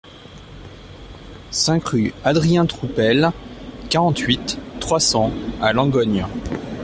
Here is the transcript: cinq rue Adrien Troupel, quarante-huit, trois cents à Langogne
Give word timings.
cinq 1.51 1.89
rue 1.89 2.11
Adrien 2.23 2.65
Troupel, 2.65 3.29
quarante-huit, 3.87 4.57
trois 4.79 4.99
cents 4.99 5.31
à 5.61 5.73
Langogne 5.73 6.25